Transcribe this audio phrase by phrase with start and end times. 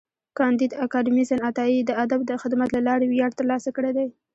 [0.37, 4.07] کانديد اکاډميسن عطایي د ادب د خدمت له لارې ویاړ ترلاسه کړی دی.